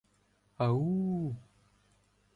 —А-у-у-у-у! 0.63 1.35